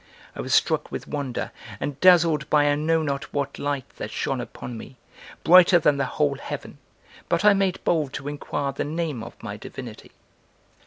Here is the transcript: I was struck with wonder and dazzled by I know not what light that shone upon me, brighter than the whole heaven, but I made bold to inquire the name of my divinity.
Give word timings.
I 0.35 0.41
was 0.41 0.51
struck 0.51 0.91
with 0.91 1.07
wonder 1.07 1.51
and 1.79 1.99
dazzled 1.99 2.49
by 2.49 2.65
I 2.65 2.73
know 2.73 3.03
not 3.03 3.31
what 3.31 3.59
light 3.59 3.87
that 3.97 4.09
shone 4.09 4.41
upon 4.41 4.75
me, 4.75 4.97
brighter 5.43 5.77
than 5.77 5.97
the 5.97 6.05
whole 6.05 6.39
heaven, 6.39 6.79
but 7.29 7.45
I 7.45 7.53
made 7.53 7.83
bold 7.83 8.11
to 8.13 8.27
inquire 8.27 8.71
the 8.71 8.83
name 8.83 9.21
of 9.23 9.43
my 9.43 9.57
divinity. 9.57 10.11